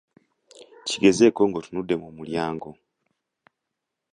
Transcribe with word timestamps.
Kigezeeko 0.87 1.41
ng'otunudde 1.47 1.95
mu 2.01 2.09
mulyango. 2.17 2.69